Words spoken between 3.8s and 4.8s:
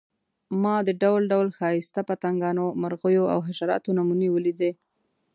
نمونې ولیدې.